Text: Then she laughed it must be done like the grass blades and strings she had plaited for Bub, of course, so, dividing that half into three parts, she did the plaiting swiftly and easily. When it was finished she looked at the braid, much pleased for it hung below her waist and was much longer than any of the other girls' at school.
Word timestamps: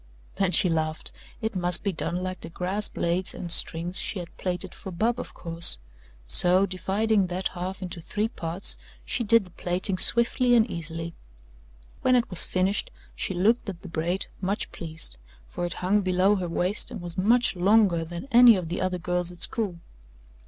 Then 0.37 0.51
she 0.51 0.67
laughed 0.67 1.11
it 1.41 1.55
must 1.55 1.83
be 1.83 1.93
done 1.93 2.23
like 2.23 2.41
the 2.41 2.49
grass 2.49 2.89
blades 2.89 3.35
and 3.35 3.51
strings 3.51 3.99
she 3.99 4.17
had 4.17 4.35
plaited 4.35 4.73
for 4.73 4.89
Bub, 4.91 5.19
of 5.19 5.35
course, 5.35 5.77
so, 6.25 6.65
dividing 6.65 7.27
that 7.27 7.49
half 7.49 7.83
into 7.83 8.01
three 8.01 8.27
parts, 8.27 8.79
she 9.05 9.23
did 9.23 9.45
the 9.45 9.51
plaiting 9.51 9.99
swiftly 9.99 10.55
and 10.55 10.67
easily. 10.67 11.13
When 12.01 12.15
it 12.15 12.27
was 12.31 12.41
finished 12.43 12.89
she 13.15 13.35
looked 13.35 13.69
at 13.69 13.83
the 13.83 13.89
braid, 13.89 14.25
much 14.41 14.71
pleased 14.71 15.17
for 15.47 15.67
it 15.67 15.73
hung 15.85 16.01
below 16.01 16.33
her 16.37 16.49
waist 16.49 16.89
and 16.89 16.99
was 16.99 17.15
much 17.15 17.55
longer 17.55 18.03
than 18.03 18.27
any 18.31 18.55
of 18.55 18.69
the 18.69 18.81
other 18.81 18.97
girls' 18.97 19.31
at 19.31 19.43
school. 19.43 19.77